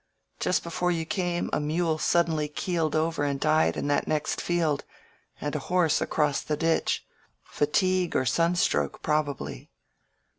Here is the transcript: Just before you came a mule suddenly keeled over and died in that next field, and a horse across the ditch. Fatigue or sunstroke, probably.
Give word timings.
Just 0.39 0.63
before 0.63 0.89
you 0.89 1.05
came 1.05 1.47
a 1.53 1.59
mule 1.59 1.99
suddenly 1.99 2.47
keeled 2.47 2.95
over 2.95 3.23
and 3.23 3.39
died 3.39 3.77
in 3.77 3.87
that 3.89 4.07
next 4.07 4.41
field, 4.41 4.83
and 5.39 5.55
a 5.55 5.59
horse 5.69 6.01
across 6.01 6.41
the 6.41 6.57
ditch. 6.57 7.05
Fatigue 7.43 8.15
or 8.15 8.25
sunstroke, 8.25 9.03
probably. 9.03 9.69